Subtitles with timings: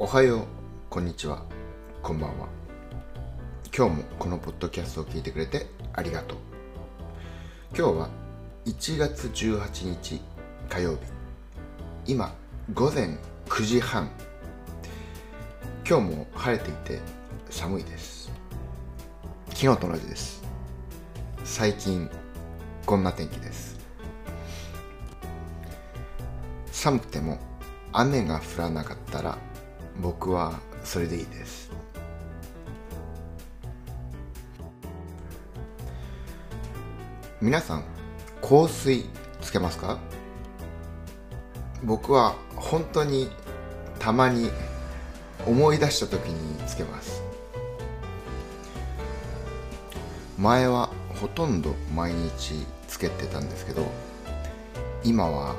[0.00, 0.44] おはよう
[0.88, 1.42] こんにちは
[2.04, 2.46] こんばんは。
[3.76, 6.38] 今日もこのポッドキャストを聞いてくれてありがとう。
[7.76, 8.08] 今日は
[8.64, 10.20] 1月18日
[10.68, 10.98] 火曜日。
[12.06, 12.32] 今
[12.72, 14.08] 午前9時半。
[15.84, 17.00] 今日も晴れていて
[17.50, 18.30] 寒いです。
[19.48, 20.44] 昨日と同じです。
[21.42, 22.08] 最近
[22.86, 23.76] こんな天気です。
[26.70, 27.40] 寒くても
[27.92, 29.36] 雨が降らなかったら
[30.00, 31.70] 僕はそれでいいです。
[37.40, 37.84] 皆さん
[38.40, 39.04] 香水
[39.40, 39.98] つけますか？
[41.84, 43.30] 僕は本当に
[43.98, 44.50] たまに
[45.46, 47.22] 思い出した時につけます。
[50.38, 53.84] 前はほとんど毎日つけてたんですけど
[55.02, 55.56] 今は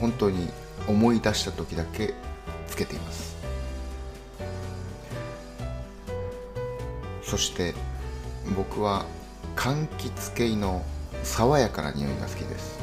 [0.00, 0.48] 本当に
[0.88, 2.14] 思い出した時だけ
[2.66, 3.41] つけています。
[7.32, 7.72] そして
[8.54, 9.06] 僕は
[9.56, 10.84] 柑橘系の
[11.22, 12.78] 爽やかな匂いが好きです。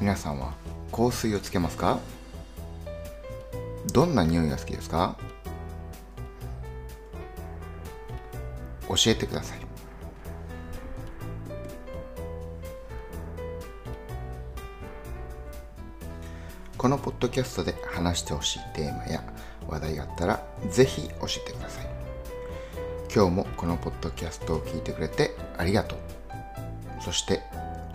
[0.00, 0.52] 皆さんは
[0.92, 1.98] 香水をつけますか？
[3.92, 5.16] どんな匂いが好きですか？
[8.86, 9.63] 教えてください。
[16.84, 19.24] このポッドキャストで話してほしいテーマや
[19.66, 21.86] 話題があったらぜひ教えてください。
[23.10, 25.98] 今日もこのポッドキャストを聞いてくれてありがとう。
[27.02, 27.40] そして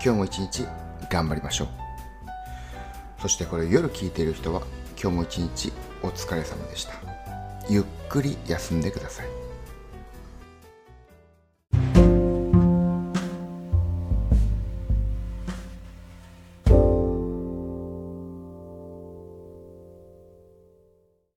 [0.04, 0.66] 今日も一日
[1.08, 1.68] 頑張りましょう。
[3.22, 4.64] そしてこれ夜聞いている人は
[5.00, 6.94] 今日も一日お疲れ様でした。
[7.70, 9.49] ゆっくり休んでください。